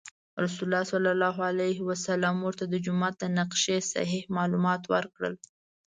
رسول 0.43 0.65
الله 0.67 0.83
صلی 0.91 1.09
الله 1.15 1.37
علیه 1.49 1.79
وسلم 1.89 2.35
ورته 2.41 2.65
د 2.67 2.75
جومات 2.85 3.13
د 3.19 3.23
نقشې 3.39 3.77
صحیح 3.93 4.23
معلومات 4.37 4.81
ورکړل. 4.93 5.35